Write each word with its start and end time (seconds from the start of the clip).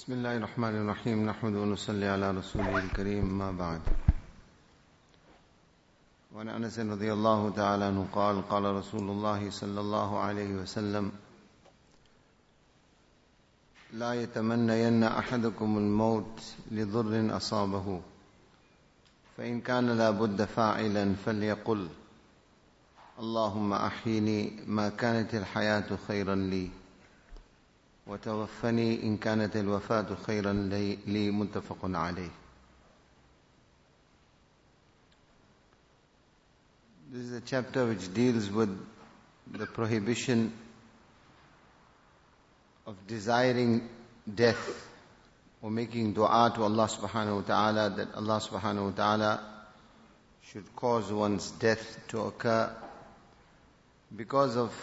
بسم 0.00 0.12
الله 0.12 0.36
الرحمن 0.36 0.76
الرحيم 0.76 1.26
نحمد 1.26 1.54
ونصلي 1.54 2.08
على 2.08 2.30
رسوله 2.30 2.78
الكريم 2.78 3.38
ما 3.38 3.52
بعد 3.52 3.80
وعن 6.34 6.48
انس 6.48 6.78
رضي 6.78 7.12
الله 7.12 7.50
تعالى 7.50 7.84
عنه 7.84 8.06
قال 8.12 8.48
قال 8.48 8.64
رسول 8.64 9.10
الله 9.10 9.50
صلى 9.50 9.80
الله 9.80 10.18
عليه 10.18 10.54
وسلم 10.54 11.12
لا 13.92 14.12
يتمنين 14.14 15.04
احدكم 15.04 15.78
الموت 15.78 16.54
لضر 16.70 17.36
اصابه 17.36 18.00
فان 19.36 19.60
كان 19.60 19.86
لا 19.98 20.10
بد 20.10 20.44
فاعلا 20.44 21.14
فليقل 21.14 21.88
اللهم 23.18 23.72
احيني 23.72 24.64
ما 24.66 24.88
كانت 24.88 25.34
الحياة 25.34 25.88
خيرا 26.08 26.34
لي 26.34 26.79
وتوفني 28.07 29.03
إن 29.03 29.17
كانت 29.17 29.55
الوفاة 29.55 30.15
خيرا 30.27 30.53
لي, 30.53 30.95
لي 31.07 31.31
متفق 31.31 31.77
عليه 31.83 32.29
This 37.11 37.23
is 37.27 37.31
a 37.33 37.41
chapter 37.41 37.85
which 37.85 38.13
deals 38.13 38.49
with 38.49 38.77
the 39.51 39.65
prohibition 39.67 40.51
of 42.85 42.95
desiring 43.07 43.87
death 44.33 44.89
or 45.61 45.71
making 45.71 46.13
dua 46.13 46.51
to 46.55 46.63
Allah 46.63 46.87
subhanahu 46.87 47.35
wa 47.37 47.41
ta'ala 47.41 47.89
that 47.91 48.13
Allah 48.15 48.39
subhanahu 48.41 48.85
wa 48.85 48.91
ta'ala 48.91 49.43
should 50.51 50.75
cause 50.75 51.11
one's 51.11 51.51
death 51.51 51.99
to 52.09 52.21
occur 52.21 52.69
because 54.15 54.57
of 54.57 54.73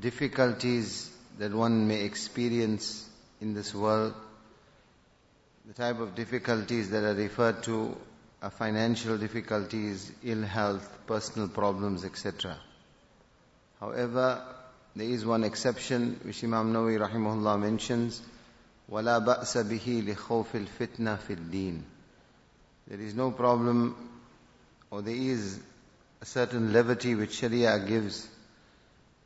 difficulties 0.00 1.10
that 1.38 1.52
one 1.52 1.86
may 1.88 2.02
experience 2.02 3.08
in 3.40 3.54
this 3.54 3.74
world, 3.74 4.14
the 5.66 5.74
type 5.74 6.00
of 6.00 6.14
difficulties 6.14 6.90
that 6.90 7.04
are 7.04 7.14
referred 7.14 7.62
to 7.64 7.96
are 8.42 8.50
financial 8.50 9.18
difficulties, 9.18 10.10
ill 10.24 10.42
health, 10.42 10.98
personal 11.06 11.48
problems, 11.48 12.04
etc. 12.04 12.56
However, 13.80 14.42
there 14.96 15.06
is 15.08 15.24
one 15.24 15.44
exception 15.44 16.18
which 16.22 16.42
Imam 16.42 16.72
Nawawi 16.72 16.98
rahimahullah 16.98 17.60
mentions, 17.60 18.20
وَلَا 18.90 19.24
بَأْسَ 19.24 19.62
بِهِ 19.64 20.14
لِخَوْفِ 20.14 20.66
الْفِتْنَةِ 20.66 21.18
فِي 21.18 21.36
الدِّينِ 21.36 21.80
There 22.88 23.00
is 23.00 23.14
no 23.14 23.30
problem 23.30 23.94
or 24.90 25.02
there 25.02 25.14
is 25.14 25.60
a 26.20 26.24
certain 26.24 26.72
levity 26.72 27.14
which 27.14 27.34
Sharia 27.34 27.78
gives 27.86 28.26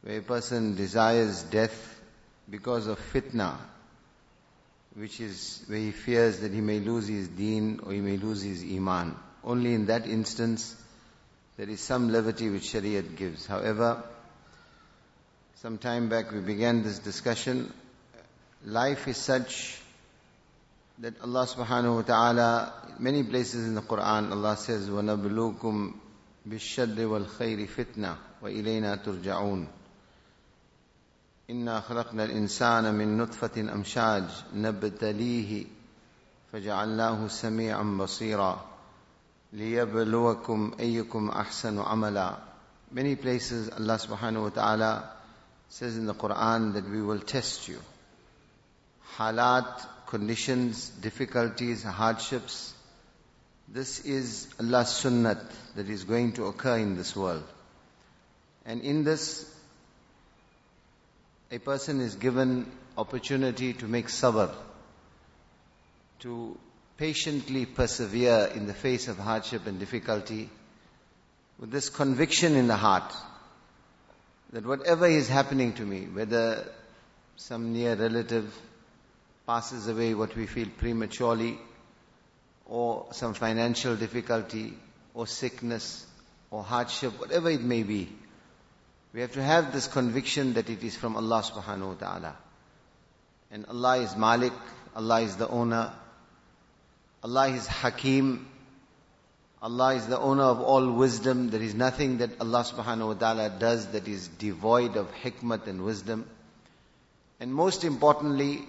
where 0.02 0.18
a 0.18 0.22
person 0.22 0.74
desires 0.74 1.42
death 1.44 1.95
because 2.48 2.86
of 2.86 2.98
fitna, 3.12 3.56
which 4.94 5.20
is 5.20 5.62
where 5.66 5.78
he 5.78 5.90
fears 5.90 6.40
that 6.40 6.52
he 6.52 6.60
may 6.60 6.80
lose 6.80 7.08
his 7.08 7.28
deen 7.28 7.80
or 7.84 7.92
he 7.92 8.00
may 8.00 8.16
lose 8.16 8.42
his 8.42 8.62
iman. 8.62 9.16
Only 9.44 9.74
in 9.74 9.86
that 9.86 10.06
instance, 10.06 10.76
there 11.56 11.68
is 11.68 11.80
some 11.80 12.12
levity 12.12 12.50
which 12.50 12.72
Shariat 12.72 13.16
gives. 13.16 13.46
However, 13.46 14.02
some 15.56 15.78
time 15.78 16.08
back 16.08 16.30
we 16.32 16.40
began 16.40 16.82
this 16.82 16.98
discussion. 16.98 17.72
Life 18.64 19.08
is 19.08 19.16
such 19.16 19.78
that 20.98 21.20
Allah 21.22 21.46
subhanahu 21.46 21.96
wa 21.96 22.02
ta'ala, 22.02 22.72
many 22.98 23.22
places 23.22 23.66
in 23.66 23.74
the 23.74 23.80
Quran, 23.82 24.30
Allah 24.30 24.56
says, 24.56 24.88
وَنَبْلُوكُمْ 24.88 25.94
بِالشَّرِّ 26.48 26.96
وَالْخَيْرِ 26.96 27.68
فِتْنَةً 27.68 28.16
وَإِلَيْنَا 28.42 29.04
تُرْجَعُونَ 29.04 29.66
إنا 31.49 31.79
خلقنا 31.81 32.23
الإنسان 32.23 32.93
من 32.93 33.17
نطفة 33.17 33.61
أمشاج 33.61 34.23
نبتليه 34.55 35.65
فجعلناه 36.51 37.27
سميعا 37.27 37.83
بصيرا 37.83 38.65
ليبلوكم 39.53 40.71
أيكم 40.79 41.29
أحسن 41.29 41.79
عملا 41.79 42.37
Many 42.91 43.15
places 43.15 43.69
Allah 43.69 43.97
subhanahu 43.97 44.43
wa 44.43 44.49
ta'ala 44.49 45.11
says 45.69 45.97
in 45.97 46.05
the 46.05 46.13
Quran 46.13 46.73
that 46.73 46.89
we 46.89 47.01
will 47.01 47.19
test 47.19 47.67
you. 47.67 47.79
Halat, 49.17 49.85
conditions, 50.05 50.89
difficulties, 50.89 51.83
hardships. 51.83 52.73
This 53.67 54.05
is 54.05 54.47
Allah's 54.57 54.87
sunnat 54.87 55.43
that 55.75 55.89
is 55.89 56.05
going 56.05 56.31
to 56.33 56.45
occur 56.45 56.77
in 56.77 56.95
this 56.95 57.13
world. 57.13 57.43
And 58.65 58.81
in 58.81 59.03
this, 59.03 59.53
a 61.51 61.59
person 61.59 62.01
is 62.01 62.15
given 62.15 62.69
opportunity 62.97 63.73
to 63.73 63.85
make 63.87 64.07
sabr, 64.07 64.53
to 66.19 66.57
patiently 66.97 67.65
persevere 67.65 68.51
in 68.53 68.67
the 68.67 68.73
face 68.73 69.07
of 69.07 69.17
hardship 69.17 69.65
and 69.67 69.79
difficulty, 69.79 70.49
with 71.59 71.71
this 71.71 71.89
conviction 71.89 72.55
in 72.55 72.67
the 72.67 72.75
heart 72.75 73.13
that 74.51 74.65
whatever 74.65 75.07
is 75.07 75.27
happening 75.27 75.73
to 75.73 75.83
me, 75.83 76.05
whether 76.05 76.67
some 77.35 77.73
near 77.73 77.95
relative 77.95 78.53
passes 79.45 79.87
away 79.87 80.13
what 80.13 80.35
we 80.35 80.45
feel 80.45 80.67
prematurely, 80.77 81.57
or 82.65 83.05
some 83.11 83.33
financial 83.33 83.95
difficulty, 83.95 84.73
or 85.13 85.25
sickness, 85.27 86.05
or 86.51 86.63
hardship, 86.63 87.17
whatever 87.19 87.49
it 87.49 87.61
may 87.61 87.83
be, 87.83 88.09
we 89.17 89.21
have 89.21 89.31
to 89.31 89.41
have 89.41 89.73
this 89.73 89.87
conviction 89.87 90.53
that 90.53 90.69
it 90.69 90.83
is 90.83 90.95
from 90.95 91.15
Allah 91.17 91.41
subhanahu 91.41 91.87
wa 91.87 91.93
ta'ala. 91.95 92.35
And 93.49 93.65
Allah 93.65 93.97
is 93.97 94.15
Malik, 94.15 94.53
Allah 94.95 95.21
is 95.21 95.37
the 95.37 95.47
owner, 95.47 95.91
Allah 97.23 97.47
is 97.47 97.65
Hakim, 97.65 98.47
Allah 99.59 99.95
is 99.95 100.05
the 100.05 100.19
owner 100.19 100.43
of 100.43 100.61
all 100.61 100.91
wisdom. 100.91 101.49
There 101.49 101.63
is 101.63 101.73
nothing 101.73 102.19
that 102.19 102.39
Allah 102.39 102.63
subhanahu 102.63 103.07
wa 103.07 103.13
ta'ala 103.15 103.49
does 103.57 103.87
that 103.87 104.07
is 104.07 104.27
devoid 104.27 104.95
of 104.97 105.11
hikmat 105.23 105.65
and 105.65 105.83
wisdom. 105.83 106.29
And 107.39 107.51
most 107.51 107.83
importantly, 107.85 108.65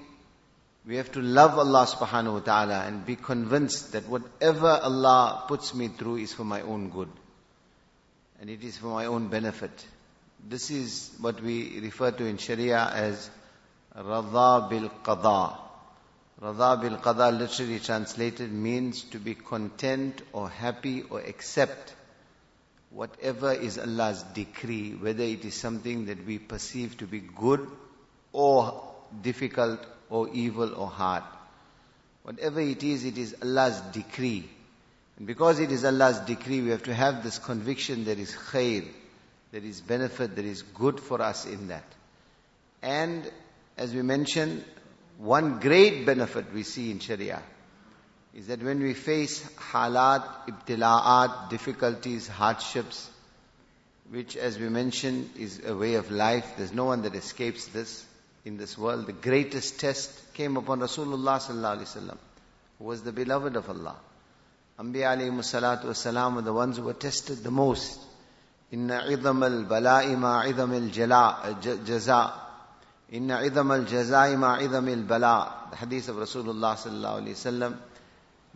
we 0.86 0.96
have 0.96 1.12
to 1.12 1.20
love 1.20 1.58
Allah 1.58 1.84
subhanahu 1.84 2.32
wa 2.32 2.40
ta'ala 2.40 2.84
and 2.86 3.04
be 3.04 3.16
convinced 3.16 3.92
that 3.92 4.08
whatever 4.08 4.68
Allah 4.68 5.44
puts 5.46 5.74
me 5.74 5.88
through 5.88 6.16
is 6.16 6.32
for 6.32 6.44
my 6.44 6.62
own 6.62 6.88
good. 6.88 7.10
And 8.40 8.48
it 8.48 8.64
is 8.64 8.78
for 8.78 8.86
my 8.86 9.04
own 9.04 9.28
benefit. 9.28 9.84
This 10.46 10.70
is 10.70 11.10
what 11.20 11.42
we 11.42 11.80
refer 11.80 12.10
to 12.10 12.24
in 12.24 12.38
Sharia 12.38 12.90
as 12.92 13.30
Radha 13.94 14.68
bil 14.68 14.88
Qada. 15.02 15.58
Radha 16.40 16.80
bil 16.80 16.98
Qada 16.98 17.36
literally 17.36 17.80
translated 17.80 18.52
means 18.52 19.02
to 19.04 19.18
be 19.18 19.34
content 19.34 20.22
or 20.32 20.48
happy 20.48 21.02
or 21.02 21.20
accept 21.20 21.94
whatever 22.90 23.52
is 23.52 23.78
Allah's 23.78 24.22
decree, 24.34 24.92
whether 24.94 25.22
it 25.22 25.44
is 25.44 25.54
something 25.54 26.06
that 26.06 26.24
we 26.26 26.38
perceive 26.38 26.96
to 26.98 27.06
be 27.06 27.20
good 27.20 27.68
or 28.32 28.82
difficult 29.22 29.80
or 30.08 30.28
evil 30.30 30.74
or 30.74 30.86
hard. 30.86 31.24
Whatever 32.22 32.60
it 32.60 32.82
is, 32.82 33.04
it 33.04 33.18
is 33.18 33.34
Allah's 33.42 33.80
decree. 33.92 34.48
And 35.18 35.26
because 35.26 35.60
it 35.60 35.72
is 35.72 35.84
Allah's 35.84 36.20
decree, 36.20 36.60
we 36.62 36.70
have 36.70 36.84
to 36.84 36.94
have 36.94 37.22
this 37.22 37.38
conviction 37.38 38.04
that 38.04 38.18
is 38.18 38.32
khair, 38.32 38.84
there 39.50 39.62
is 39.62 39.80
benefit, 39.80 40.36
there 40.36 40.44
is 40.44 40.62
good 40.62 41.00
for 41.00 41.22
us 41.22 41.46
in 41.46 41.68
that. 41.68 41.84
And 42.82 43.30
as 43.76 43.94
we 43.94 44.02
mentioned, 44.02 44.64
one 45.18 45.58
great 45.58 46.06
benefit 46.06 46.52
we 46.52 46.62
see 46.62 46.90
in 46.90 47.00
Sharia 47.00 47.42
is 48.34 48.46
that 48.48 48.62
when 48.62 48.80
we 48.80 48.94
face 48.94 49.42
halat, 49.72 50.24
ibtila'at, 50.48 51.50
difficulties, 51.50 52.28
hardships, 52.28 53.10
which 54.10 54.36
as 54.36 54.58
we 54.58 54.68
mentioned 54.68 55.30
is 55.36 55.60
a 55.66 55.74
way 55.74 55.94
of 55.94 56.10
life, 56.10 56.54
there's 56.56 56.72
no 56.72 56.84
one 56.84 57.02
that 57.02 57.14
escapes 57.14 57.66
this 57.68 58.04
in 58.44 58.56
this 58.56 58.78
world. 58.78 59.06
The 59.06 59.12
greatest 59.12 59.80
test 59.80 60.34
came 60.34 60.56
upon 60.56 60.80
Rasulullah 60.80 61.38
sallallahu 61.40 61.78
alaihi 61.78 61.96
wasallam, 61.96 62.18
who 62.78 62.84
was 62.84 63.02
the 63.02 63.12
beloved 63.12 63.56
of 63.56 63.68
Allah. 63.68 63.96
Anbiya 64.78 65.16
alayhi 65.16 65.32
salatu 65.32 65.86
wasalam 65.86 66.36
were 66.36 66.42
the 66.42 66.52
ones 66.52 66.76
who 66.76 66.84
were 66.84 66.94
tested 66.94 67.38
the 67.38 67.50
most. 67.50 68.00
إن 68.73 68.91
عظم 68.91 69.43
البلاء 69.43 70.15
مع 70.15 70.41
عظم 70.41 70.73
الجلاء 70.73 71.57
جزاء 71.61 72.43
إن 73.13 73.31
عظم 73.31 73.71
الجزاء 73.71 74.35
مع 74.35 74.55
عظم 74.57 74.87
البلاء 74.87 75.69
the 75.71 75.75
hadith 75.75 76.09
of 76.09 76.15
Rasulullah 76.15 76.75
sallallahu 76.75 77.21
alaihi 77.21 77.35
wasallam 77.35 77.77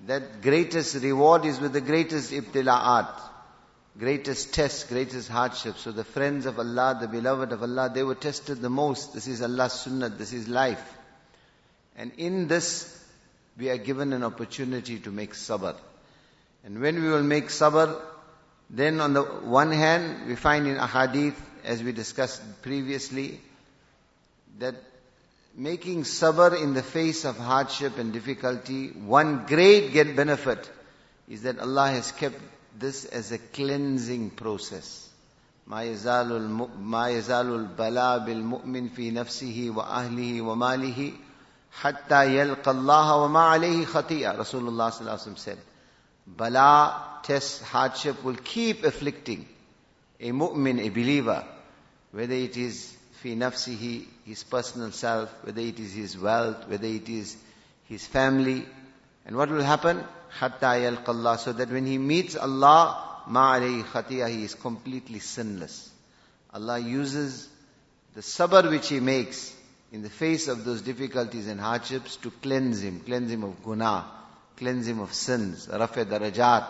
that 0.07 0.41
greatest 0.41 0.95
reward 1.03 1.45
is 1.45 1.59
with 1.59 1.73
the 1.73 1.81
greatest 1.81 2.31
ibtila'at 2.31 3.09
greatest 3.99 4.53
test 4.53 4.89
greatest 4.89 5.29
hardship 5.29 5.77
so 5.77 5.91
the 5.91 6.03
friends 6.03 6.45
of 6.45 6.59
Allah 6.59 6.97
the 6.99 7.07
beloved 7.07 7.51
of 7.51 7.61
Allah 7.63 7.91
they 7.93 8.03
were 8.03 8.15
tested 8.15 8.61
the 8.61 8.69
most 8.69 9.13
this 9.13 9.27
is 9.27 9.41
Allah's 9.41 9.73
sunnah 9.73 10.09
this 10.09 10.33
is 10.33 10.47
life 10.47 10.83
and 11.95 12.11
in 12.17 12.47
this 12.47 12.93
we 13.57 13.69
are 13.69 13.77
given 13.77 14.13
an 14.13 14.23
opportunity 14.23 14.99
to 14.99 15.11
make 15.11 15.33
sabr 15.33 15.75
and 16.63 16.79
when 16.81 17.01
we 17.01 17.09
will 17.09 17.23
make 17.23 17.47
sabr 17.47 17.99
then 18.71 18.99
on 18.99 19.13
the 19.13 19.23
one 19.23 19.71
hand, 19.71 20.27
we 20.27 20.35
find 20.35 20.67
in 20.67 20.75
ahadith, 20.77 21.35
as 21.63 21.81
we 21.81 21.91
discussed 21.91 22.41
previously, 22.61 23.39
that 24.59 24.75
making 25.55 26.03
sabr 26.03 26.61
in 26.61 26.73
the 26.73 26.83
face 26.83 27.25
of 27.25 27.37
hardship 27.37 27.97
and 27.97 28.13
difficulty, 28.13 28.89
one 28.89 29.45
great 29.45 29.93
benefit 30.15 30.69
is 31.29 31.43
that 31.43 31.59
Allah 31.59 31.89
has 31.89 32.11
kept 32.11 32.39
this 32.77 33.05
as 33.05 33.31
a 33.31 33.37
cleansing 33.37 34.31
process. 34.31 35.03
ما 35.67 35.83
يزال 35.83 36.39
ما 36.79 37.09
يزال 37.09 37.55
البلاء 37.55 38.25
بالمؤمن 38.25 38.89
في 38.89 39.11
نفسه 39.11 39.71
وأهله 39.75 40.41
وماله 40.41 41.11
حتى 41.71 42.35
يلقى 42.37 42.71
الله 42.71 43.15
وما 43.15 43.39
عليه 43.39 43.85
خطيئة 43.85 44.37
Rasulullah 44.37 44.91
ﷺ 44.91 45.37
said 45.37 45.57
Bala, 46.26 47.20
test, 47.22 47.62
hardship 47.62 48.22
will 48.22 48.36
keep 48.36 48.84
afflicting 48.84 49.46
a 50.20 50.30
mu'min, 50.30 50.80
a 50.80 50.88
believer, 50.88 51.44
whether 52.12 52.34
it 52.34 52.56
is 52.56 52.96
fi 53.22 53.34
nafsihi, 53.34 54.06
his 54.24 54.44
personal 54.44 54.92
self, 54.92 55.30
whether 55.44 55.60
it 55.60 55.78
is 55.80 55.92
his 55.92 56.18
wealth, 56.18 56.68
whether 56.68 56.86
it 56.86 57.08
is 57.08 57.36
his 57.88 58.06
family. 58.06 58.64
And 59.26 59.36
what 59.36 59.50
will 59.50 59.62
happen? 59.62 60.02
Hatta 60.30 60.66
yalqallah. 60.66 61.38
So 61.38 61.52
that 61.52 61.70
when 61.70 61.86
he 61.86 61.98
meets 61.98 62.36
Allah, 62.36 63.22
ma 63.26 63.54
alayhi 63.54 63.84
khatiya, 63.84 64.28
he 64.28 64.44
is 64.44 64.54
completely 64.54 65.18
sinless. 65.18 65.90
Allah 66.52 66.78
uses 66.78 67.48
the 68.14 68.20
sabr 68.20 68.68
which 68.70 68.88
he 68.88 69.00
makes 69.00 69.54
in 69.90 70.02
the 70.02 70.10
face 70.10 70.48
of 70.48 70.64
those 70.64 70.82
difficulties 70.82 71.46
and 71.48 71.60
hardships 71.60 72.16
to 72.16 72.30
cleanse 72.30 72.82
him, 72.82 73.00
cleanse 73.00 73.30
him 73.30 73.44
of 73.44 73.62
guna, 73.62 74.04
cleanse 74.56 74.86
him 74.86 75.00
of 75.00 75.12
sins, 75.12 75.68
rafa 75.70 76.04
darajat, 76.04 76.66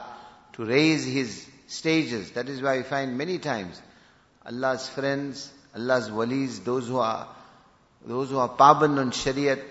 to 0.54 0.64
raise 0.64 1.04
his 1.04 1.46
stages. 1.66 2.32
That 2.32 2.48
is 2.48 2.62
why 2.62 2.78
we 2.78 2.82
find 2.82 3.16
many 3.16 3.38
times 3.38 3.80
Allah's 4.44 4.88
friends, 4.88 5.52
Allah's 5.74 6.10
walis, 6.10 6.64
those 6.64 6.88
who 6.88 6.98
are, 6.98 7.28
those 8.04 8.30
who 8.30 8.38
are 8.38 8.48
paband 8.48 8.98
on 8.98 9.10
shariat, 9.10 9.62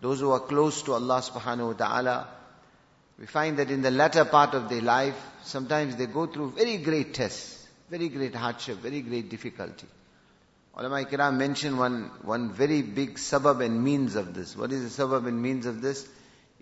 those 0.00 0.20
who 0.20 0.30
are 0.30 0.40
close 0.40 0.82
to 0.82 0.92
Allah 0.92 1.20
subhanahu 1.20 1.68
wa 1.68 1.72
ta'ala, 1.72 2.28
we 3.18 3.26
find 3.26 3.58
that 3.58 3.70
in 3.70 3.82
the 3.82 3.90
latter 3.90 4.24
part 4.24 4.54
of 4.54 4.68
their 4.68 4.80
life, 4.80 5.16
sometimes 5.42 5.96
they 5.96 6.06
go 6.06 6.26
through 6.26 6.52
very 6.52 6.78
great 6.78 7.12
tests, 7.12 7.66
very 7.90 8.08
great 8.08 8.34
hardship, 8.34 8.78
very 8.78 9.02
great 9.02 9.28
difficulty. 9.28 9.86
Ulama 10.76 11.04
Kiram 11.04 11.36
mentioned 11.36 11.78
one, 11.78 12.10
one 12.22 12.52
very 12.52 12.80
big 12.80 13.16
sabab 13.16 13.62
and 13.62 13.82
means 13.82 14.14
of 14.14 14.32
this. 14.32 14.56
What 14.56 14.72
is 14.72 14.96
the 14.96 15.02
sabab 15.02 15.26
and 15.26 15.42
means 15.42 15.66
of 15.66 15.82
this? 15.82 16.08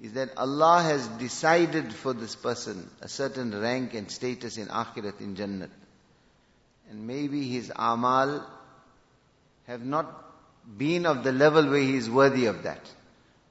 Is 0.00 0.12
that 0.12 0.36
Allah 0.36 0.82
has 0.82 1.06
decided 1.08 1.92
for 1.92 2.12
this 2.12 2.36
person 2.36 2.88
a 3.00 3.08
certain 3.08 3.58
rank 3.60 3.94
and 3.94 4.10
status 4.10 4.56
in 4.56 4.68
akhirat, 4.68 5.20
in 5.20 5.34
Jannat. 5.34 5.70
And 6.90 7.06
maybe 7.06 7.48
his 7.48 7.72
amal 7.74 8.46
have 9.66 9.84
not 9.84 10.24
been 10.78 11.04
of 11.04 11.24
the 11.24 11.32
level 11.32 11.68
where 11.68 11.80
he 11.80 11.96
is 11.96 12.08
worthy 12.08 12.46
of 12.46 12.62
that. 12.62 12.80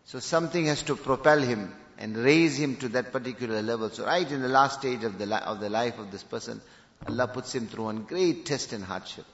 So 0.06 0.20
something 0.20 0.66
has 0.66 0.84
to 0.84 0.96
propel 0.96 1.40
him 1.40 1.74
and 1.98 2.16
raise 2.16 2.58
him 2.58 2.78
to 2.78 2.90
that 2.90 3.12
particular 3.12 3.62
level. 3.62 3.90
So 3.90 4.06
right 4.06 4.30
in 4.30 4.42
the 4.42 4.48
last 4.48 4.80
stage 4.80 5.04
of 5.04 5.18
the, 5.18 5.26
li- 5.26 5.44
of 5.46 5.60
the 5.60 5.70
life 5.70 6.00
of 6.00 6.12
this 6.12 6.24
person, 6.24 6.62
Allah 7.08 7.28
puts 7.28 7.54
him 7.54 7.68
through 7.68 7.86
one 7.86 8.04
great 8.04 8.46
test 8.46 8.72
and 8.72 8.84
hardship. 8.84 9.26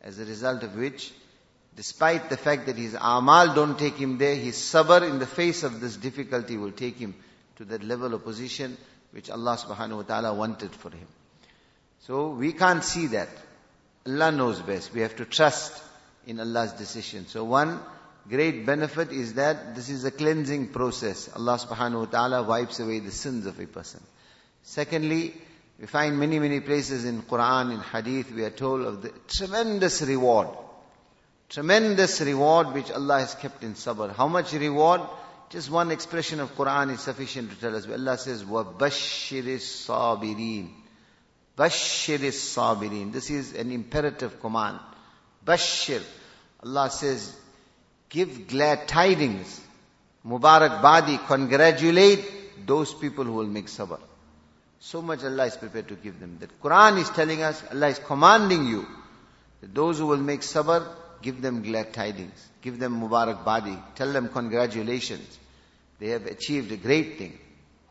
As 0.00 0.18
a 0.18 0.24
result 0.24 0.62
of 0.62 0.76
which, 0.76 1.12
despite 1.76 2.28
the 2.30 2.36
fact 2.36 2.66
that 2.66 2.76
his 2.76 2.94
amal 3.00 3.54
don't 3.54 3.78
take 3.78 3.94
him 3.94 4.18
there, 4.18 4.34
his 4.34 4.56
sabr 4.56 5.08
in 5.08 5.18
the 5.18 5.26
face 5.26 5.62
of 5.62 5.80
this 5.80 5.96
difficulty 5.96 6.56
will 6.56 6.72
take 6.72 6.96
him 6.96 7.14
to 7.56 7.64
that 7.64 7.82
level 7.82 8.14
of 8.14 8.24
position 8.24 8.76
which 9.12 9.30
Allah 9.30 9.56
subhanahu 9.56 9.96
wa 9.96 10.02
ta'ala 10.02 10.34
wanted 10.34 10.72
for 10.72 10.90
him. 10.90 11.06
So 12.00 12.30
we 12.30 12.52
can't 12.52 12.82
see 12.82 13.08
that. 13.08 13.28
Allah 14.06 14.32
knows 14.32 14.60
best. 14.60 14.92
We 14.92 15.02
have 15.02 15.16
to 15.16 15.24
trust 15.24 15.82
in 16.26 16.40
Allah's 16.40 16.72
decision. 16.72 17.26
So 17.26 17.44
one 17.44 17.78
great 18.28 18.66
benefit 18.66 19.12
is 19.12 19.34
that 19.34 19.74
this 19.74 19.88
is 19.88 20.04
a 20.04 20.10
cleansing 20.10 20.68
process. 20.68 21.30
Allah 21.34 21.58
subhanahu 21.58 22.00
wa 22.00 22.04
ta'ala 22.06 22.42
wipes 22.42 22.80
away 22.80 23.00
the 23.00 23.10
sins 23.10 23.46
of 23.46 23.60
a 23.60 23.66
person. 23.66 24.00
Secondly, 24.62 25.34
we 25.78 25.86
find 25.86 26.18
many, 26.18 26.38
many 26.38 26.60
places 26.60 27.04
in 27.04 27.22
Quran, 27.22 27.72
in 27.72 27.80
Hadith, 27.80 28.32
we 28.32 28.44
are 28.44 28.50
told 28.50 28.82
of 28.82 29.02
the 29.02 29.12
tremendous 29.28 30.02
reward. 30.02 30.48
Tremendous 31.51 32.19
reward 32.21 32.73
which 32.73 32.91
Allah 32.91 33.19
has 33.19 33.33
kept 33.35 33.63
in 33.63 33.73
sabr. 33.73 34.13
How 34.13 34.27
much 34.27 34.53
reward? 34.53 35.01
Just 35.49 35.71
one 35.71 35.91
expression 35.91 36.41
of 36.41 36.53
Quran 36.57 36.91
is 36.91 36.99
sufficient 36.99 37.51
to 37.51 37.55
tell 37.55 37.75
us. 37.75 37.87
Allah 37.87 38.17
says, 38.17 38.43
وَبَشِّرِ 38.43 39.43
الصَّابِرِينَ 39.43 40.69
بَشِّرِ 41.57 42.19
الصَّابِرِينَ 42.19 43.13
This 43.13 43.29
is 43.29 43.53
an 43.55 43.71
imperative 43.71 44.41
command. 44.41 44.79
Bashir. 45.45 46.03
Allah 46.63 46.89
says, 46.89 47.35
give 48.09 48.47
glad 48.47 48.87
tidings. 48.87 49.61
Mubarak 50.25 50.81
Badi, 50.81 51.17
congratulate 51.25 52.67
those 52.67 52.93
people 52.93 53.23
who 53.23 53.33
will 53.33 53.47
make 53.47 53.67
sabr. 53.67 53.99
So 54.79 55.01
much 55.01 55.23
Allah 55.23 55.45
is 55.45 55.55
prepared 55.55 55.87
to 55.87 55.95
give 55.95 56.19
them. 56.19 56.37
That 56.39 56.61
Quran 56.61 56.99
is 56.99 57.09
telling 57.09 57.41
us, 57.41 57.63
Allah 57.71 57.87
is 57.87 57.99
commanding 57.99 58.67
you, 58.67 58.85
that 59.61 59.73
those 59.73 59.99
who 59.99 60.07
will 60.07 60.17
make 60.17 60.41
sabr, 60.41 60.85
give 61.21 61.41
them 61.41 61.61
glad 61.63 61.93
tidings. 61.93 62.47
Give 62.61 62.79
them 62.79 63.01
Mubarak 63.01 63.43
Badi. 63.43 63.77
Tell 63.95 64.11
them 64.11 64.29
congratulations. 64.29 65.39
They 65.99 66.09
have 66.09 66.25
achieved 66.25 66.71
a 66.71 66.77
great 66.77 67.17
thing. 67.17 67.37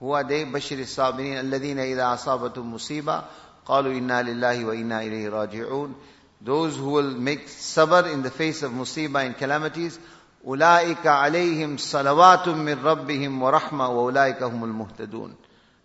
Who 0.00 0.12
are 0.12 0.24
they? 0.24 0.44
بشر 0.44 0.78
الصابرين 0.78 1.40
الذين 1.40 1.78
إذا 1.78 2.14
أصابتهم 2.14 2.74
مصيبة 2.74 3.24
قالوا 3.66 3.92
إنا 3.92 4.22
لله 4.22 4.64
وإنا 4.64 5.02
إليه 5.02 5.28
راجعون 5.28 5.94
those 6.40 6.76
who 6.76 6.90
will 6.90 7.10
make 7.10 7.46
sabr 7.46 8.12
in 8.12 8.22
the 8.22 8.30
face 8.30 8.62
of 8.62 8.72
musibah 8.72 9.24
and 9.24 9.36
calamities, 9.36 9.98
أولئك 10.46 11.06
عليهم 11.06 11.76
صلوات 11.76 12.48
من 12.48 12.84
ربهم 12.84 13.42
ورحمة 13.42 13.88
وأولئك 13.88 14.42
هم 14.42 14.64
المهتدون. 14.64 15.34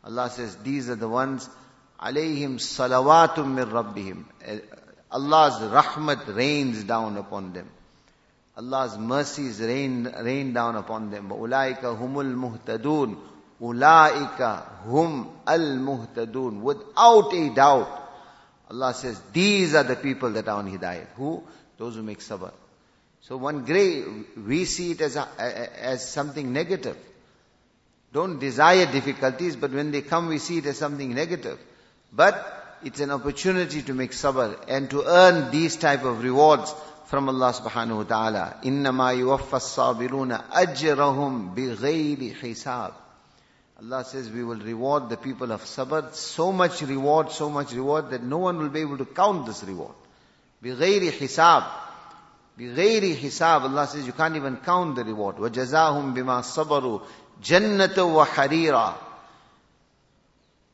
Allah 0.04 0.30
says, 0.30 0.56
these 0.58 0.90
are 0.90 0.96
the 0.96 1.08
ones, 1.08 1.50
عليهم 2.00 2.58
صلوات 2.58 3.40
من 3.40 3.64
ربهم. 3.64 4.26
Allah's 5.16 5.62
rahmat 5.62 6.36
rains 6.36 6.84
down 6.84 7.18
upon 7.18 7.54
them. 7.54 7.70
Allah's 8.58 8.98
mercies 8.98 9.60
rain, 9.62 10.04
rain 10.22 10.54
down 10.54 10.76
upon 10.76 11.10
them. 11.10 11.30
وَأُولَٰئِكَ 11.30 11.82
هُمُ 11.82 12.14
الْمُهْتَدُونَ 12.16 13.18
أُولَٰئِكَ 13.62 14.64
هُمْ 14.88 15.28
الْمُهْتَدُونَ 15.48 16.62
Without 16.62 17.34
a 17.34 17.50
doubt, 17.56 18.10
Allah 18.70 18.94
says, 18.94 19.22
these 19.34 19.76
are 19.76 19.84
the 19.84 19.96
people 19.96 20.32
that 20.32 20.48
are 20.48 20.60
on 20.60 20.72
Hidayat. 20.72 21.08
Who? 21.16 21.44
Those 21.78 21.96
who 21.96 22.04
make 22.04 22.20
sabr. 22.20 22.52
So 23.22 23.38
one 23.38 23.66
great, 23.66 24.06
we 24.38 24.66
see 24.66 24.92
it 24.92 25.02
as, 25.02 25.16
a, 25.16 25.28
as 25.40 26.10
something 26.10 26.52
negative. 26.52 26.98
Don't 28.14 28.40
desire 28.40 28.92
difficulties, 28.92 29.56
but 29.56 29.72
when 29.72 29.92
they 29.92 30.02
come, 30.02 30.28
we 30.28 30.38
see 30.38 30.58
it 30.58 30.66
as 30.66 30.78
something 30.78 31.14
negative. 31.14 31.60
But 32.12 32.55
it's 32.84 33.00
an 33.00 33.12
opportunity 33.12 33.82
to 33.84 33.94
make 33.94 34.12
sabr 34.12 34.58
and 34.68 34.90
to 34.90 35.04
earn 35.06 35.52
these 35.52 35.76
type 35.76 36.04
of 36.04 36.24
rewards 36.24 36.74
from 37.06 37.30
Allah 37.30 37.54
subhanahu 37.54 37.98
wa 37.98 38.04
ta'ala. 38.04 38.58
إِنَّمَا 38.64 39.18
يُوَفَّ 39.20 39.50
الصَّابِرُونَ 39.50 40.50
أَجْرَهُمْ 40.52 41.56
بِغَيْرِ 41.56 42.36
حِسَابٍ 42.40 42.94
Allah 43.82 44.06
says 44.06 44.30
we 44.30 44.44
will 44.44 44.60
reward 44.60 45.10
the 45.10 45.18
people 45.18 45.52
of 45.52 45.62
Sabr 45.64 46.14
so 46.14 46.52
much 46.52 46.82
reward, 46.84 47.32
so 47.32 47.50
much 47.50 47.74
reward 47.74 48.12
that 48.12 48.24
no 48.24 48.38
one 48.38 48.58
will 48.60 48.70
be 48.70 48.82
able 48.82 48.98
to 48.98 49.06
count 49.06 49.46
this 49.46 49.64
reward. 49.64 49.96
بِغَيْرِ 50.64 51.12
حِسَابٍ 51.12 51.64
بِغَيْرِ 52.58 53.16
حِسَابٍ 53.16 53.62
Allah 53.62 53.88
says 53.88 54.06
you 54.06 54.14
can't 54.14 54.36
even 54.36 54.58
count 54.58 54.96
the 54.96 55.04
reward. 55.04 55.38
وَجَزَاهُمْ 55.38 56.16
بِمَا 56.16 56.42
صَبَرُوا 56.44 57.02
جَنَّةً 57.44 57.96
وَحَرِيرًا 57.96 58.94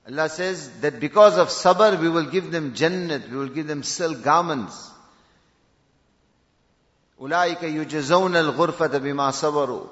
Allah 0.07 0.29
says 0.29 0.69
that 0.81 0.99
because 0.99 1.37
of 1.37 1.49
sabr 1.49 1.99
we 1.99 2.09
will 2.09 2.29
give 2.29 2.51
them 2.51 2.73
jannat, 2.73 3.29
we 3.29 3.37
will 3.37 3.49
give 3.49 3.67
them 3.67 3.83
silk 3.83 4.23
garments. 4.23 4.91
أُولَٰئِكَ 7.19 7.59
يُجَزَوْنَ 7.59 8.35
الْغُرْفَةَ 8.35 8.99
بِمَا 8.99 9.31
صَبَرُوا 9.31 9.87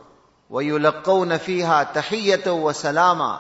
وَيُلَقَّوْنَ 0.51 1.37
فِيهَا 1.37 1.93
تَحِيَّةً 1.93 2.45
وَسَلَامًا 2.45 3.39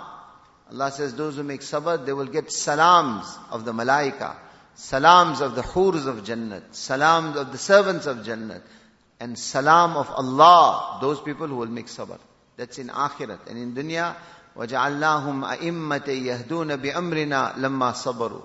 Allah 0.71 0.91
says 0.91 1.15
those 1.15 1.35
who 1.35 1.43
make 1.43 1.61
sabr, 1.61 2.03
they 2.03 2.13
will 2.13 2.25
get 2.25 2.51
salams 2.51 3.37
of 3.51 3.65
the 3.65 3.71
malaika, 3.71 4.35
salams 4.73 5.39
of 5.41 5.55
the 5.55 5.61
hurs 5.61 6.07
of 6.07 6.23
Jannat, 6.23 6.73
salams 6.73 7.37
of 7.37 7.51
the 7.51 7.57
servants 7.57 8.07
of 8.07 8.17
Jannat, 8.17 8.61
and 9.19 9.37
salam 9.37 9.95
of 9.95 10.09
Allah, 10.09 10.97
those 11.01 11.21
people 11.21 11.47
who 11.47 11.57
will 11.57 11.67
make 11.67 11.85
sabr. 11.85 12.17
That's 12.57 12.79
in 12.79 12.87
akhirat. 12.87 13.47
And 13.47 13.57
in 13.57 13.73
dunya, 13.73 14.15
وَجَعَلْنَاهُمْ 14.55 15.43
أَئِمَّةً 15.43 16.07
يَهْدُونَ 16.07 16.75
بِأَمْرِنَا 16.75 17.57
لَمَّا 17.57 17.91
صَبَرُوا 17.93 18.43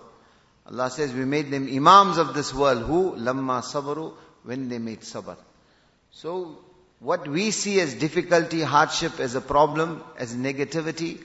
Allah 0.66 0.90
says 0.90 1.12
we 1.12 1.24
made 1.24 1.50
them 1.50 1.68
imams 1.68 2.18
of 2.18 2.34
this 2.34 2.52
world. 2.54 2.82
Who? 2.82 3.12
لَمَّا 3.16 3.60
صَبَرُوا 3.62 4.12
When 4.44 4.68
they 4.68 4.78
made 4.78 5.00
sabr. 5.00 5.36
So, 6.12 6.58
what 6.98 7.26
we 7.28 7.50
see 7.50 7.80
as 7.80 7.94
difficulty, 7.94 8.60
hardship, 8.60 9.20
as 9.20 9.34
a 9.34 9.40
problem, 9.40 10.02
as 10.18 10.34
negativity, 10.34 11.20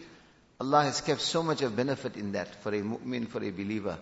Allah 0.60 0.84
has 0.84 1.01
kept 1.01 1.22
so 1.22 1.44
much 1.44 1.62
of 1.62 1.75
benefit 1.75 2.15
in 2.15 2.32
that 2.32 2.63
for 2.63 2.70
a 2.70 2.82
mu'min, 2.82 3.27
for 3.27 3.44
a 3.44 3.51
believer. 3.51 3.98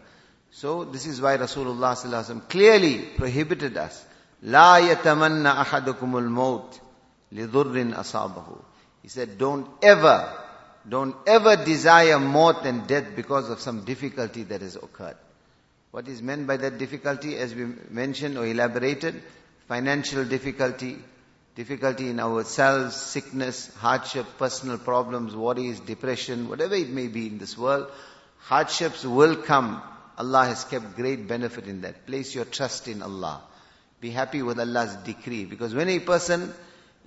So 0.52 0.84
this 0.84 1.08
is 1.08 1.20
why 1.20 1.38
Rasulullah 1.38 2.48
clearly 2.48 3.00
prohibited 3.18 3.76
us. 3.76 4.06
لا 4.44 4.78
يتمنى 4.78 5.50
أحدكم 5.50 6.18
الموت 6.18 6.80
لِضُرٍّ 7.34 7.96
أَصَابَهُ 7.96 8.62
He 9.02 9.08
said, 9.08 9.38
don't 9.38 9.68
ever, 9.82 10.30
don't 10.89 11.15
ever 11.27 11.57
desire 11.57 12.19
more 12.19 12.53
than 12.53 12.87
death 12.87 13.15
because 13.15 13.51
of 13.51 13.61
some 13.61 13.85
difficulty 13.85 14.43
that 14.45 14.63
has 14.63 14.77
occurred. 14.77 15.17
What 15.91 16.09
is 16.09 16.23
meant 16.23 16.47
by 16.47 16.59
that 16.59 16.79
difficulty, 16.79 17.37
as 17.37 17.55
we 17.55 17.67
mentioned 17.91 18.37
or 18.37 18.47
elaborated, 18.47 19.23
financial 19.69 20.25
difficulty, 20.25 20.99
difficulty 21.55 22.09
in 22.11 22.21
ourselves, 22.21 22.95
sickness, 22.95 23.75
hardship, 23.77 24.27
personal 24.39 24.79
problems, 24.79 25.35
worries, 25.35 25.81
depression, 25.81 26.49
whatever 26.49 26.75
it 26.75 26.91
may 26.91 27.09
be 27.09 27.27
in 27.27 27.39
this 27.39 27.57
world, 27.57 27.91
hardships 28.39 29.05
will 29.05 29.37
come. 29.37 29.83
Allah 30.17 30.47
has 30.47 30.65
kept 30.65 30.97
great 30.97 31.27
benefit 31.27 31.67
in 31.67 31.83
that. 31.83 32.07
Place 32.07 32.35
your 32.35 32.45
trust 32.45 32.89
in 32.89 33.03
Allah. 33.03 33.41
Be 34.01 34.11
happy 34.11 34.43
with 34.43 34.61
Allah's 34.61 34.95
decree. 34.97 35.45
Because 35.45 35.75
when 35.75 35.89
a 35.89 35.99
person, 35.99 36.53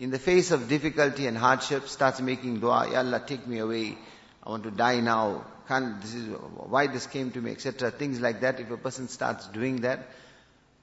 in 0.02 0.10
the 0.10 0.20
face 0.20 0.52
of 0.52 0.68
difficulty 0.68 1.28
and 1.28 1.38
hardship, 1.38 1.88
starts 1.88 2.20
making 2.20 2.60
dua, 2.60 2.92
Ya 2.92 2.98
Allah, 2.98 3.24
take 3.26 3.48
me 3.48 3.60
away. 3.60 3.98
I 4.44 4.50
want 4.50 4.64
to 4.64 4.72
die 4.72 5.00
now 5.00 5.46
can't, 5.72 6.02
this 6.02 6.14
is 6.14 6.28
why 6.28 6.88
this 6.88 7.08
came 7.08 7.32
to 7.32 7.40
me, 7.42 7.52
etc. 7.52 7.92
Things 7.92 8.20
like 8.20 8.42
that. 8.42 8.60
If 8.60 8.70
a 8.72 8.78
person 8.78 9.08
starts 9.08 9.48
doing 9.48 9.82
that, 9.82 10.10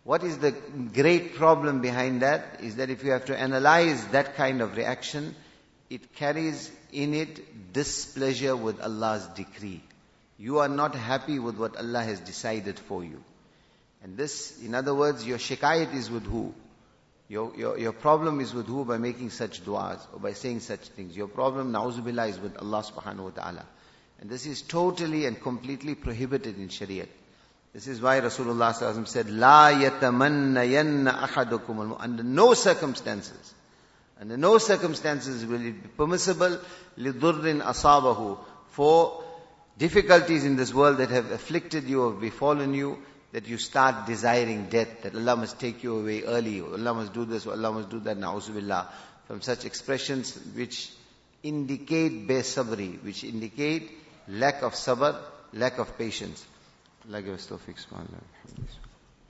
what 0.05 0.25
is 0.25 0.39
the 0.39 0.53
great 0.95 1.35
problem 1.35 1.83
behind 1.83 2.23
that? 2.23 2.61
Is 2.63 2.77
that 2.77 2.89
if 2.89 3.05
you 3.05 3.11
have 3.11 3.27
to 3.27 3.39
analyze 3.39 4.07
that 4.09 4.37
kind 4.37 4.63
of 4.63 4.79
reaction, 4.79 5.35
it 5.91 6.15
carries 6.15 6.71
in 6.91 7.13
it 7.13 7.73
displeasure 7.75 8.57
with 8.57 8.81
Allah's 8.81 9.27
decree. 9.37 9.83
You 10.39 10.61
are 10.61 10.69
not 10.69 10.95
happy 10.95 11.39
with 11.39 11.57
what 11.57 11.77
Allah 11.77 12.03
has 12.03 12.21
decided 12.21 12.79
for 12.79 13.05
you. 13.05 13.23
And 14.03 14.17
this, 14.17 14.59
in 14.63 14.75
other 14.75 14.95
words, 14.95 15.27
your 15.27 15.39
shikayat 15.39 15.95
is 15.95 16.11
with 16.11 16.25
who? 16.25 16.55
Your, 17.29 17.53
your, 17.57 17.79
your 17.79 17.93
problem 17.93 18.41
is 18.41 18.55
with 18.55 18.67
who 18.67 18.85
by 18.87 18.97
making 18.97 19.31
such 19.31 19.63
du'as 19.65 20.01
or 20.15 20.19
by 20.19 20.33
saying 20.33 20.61
such 20.61 20.81
things. 20.81 21.15
Your 21.17 21.29
problem, 21.29 21.73
na'uzubillah, 21.73 22.31
is 22.31 22.39
with 22.39 22.57
Allah 22.57 22.83
subhanahu 22.83 23.25
wa 23.25 23.31
ta'ala. 23.31 23.67
And 24.21 24.31
this 24.31 24.47
is 24.47 24.63
totally 24.63 25.27
and 25.27 25.41
completely 25.41 25.95
prohibited 25.95 26.57
in 26.57 26.69
Shariah. 26.69 27.07
This 27.75 27.87
is 27.87 28.01
why 28.01 28.21
Rasulullah 28.21 29.07
said, 29.07 29.31
La 29.31 29.71
yatamannayanna 29.71 31.29
ahadukum 31.29 31.97
Under 32.01 32.23
no 32.23 32.55
circumstances, 32.55 33.55
under 34.19 34.37
no 34.39 34.57
circumstances 34.59 35.45
will 35.45 35.65
it 35.65 35.83
be 35.83 35.89
permissible 35.89 36.59
lidurrin 36.99 37.63
asabahu 37.63 38.39
for 38.69 39.23
difficulties 39.77 40.45
in 40.45 40.57
this 40.57 40.73
world 40.73 40.97
that 40.99 41.11
have 41.11 41.31
afflicted 41.31 41.85
you 41.85 42.03
or 42.03 42.13
befallen 42.13 42.75
you, 42.75 42.99
that 43.33 43.47
you 43.47 43.59
start 43.59 44.07
desiring 44.07 44.67
death, 44.69 45.03
that 45.03 45.15
Allah 45.15 45.37
must 45.37 45.59
take 45.61 45.83
you 45.83 45.99
away 45.99 46.23
early, 46.23 46.61
Allah 46.61 46.95
must 46.95 47.13
do 47.13 47.25
this, 47.25 47.47
Allah 47.47 47.73
must 47.73 47.91
do 47.91 48.01
that, 48.01 48.17
na'uzubillah. 48.17 48.87
From 49.27 49.43
such 49.43 49.65
expressions 49.67 50.35
which 50.55 50.91
indicate 51.43 52.27
besabri, 52.27 53.03
which 53.05 53.25
indicate 53.25 53.91
lack 54.29 54.63
of 54.63 54.73
sabr, 54.73 55.17
lack 55.53 55.79
of 55.79 55.97
patience. 55.99 56.45
Allah 57.09 57.23
give 57.23 57.35
us 57.35 57.47
tawfiq. 57.47 58.88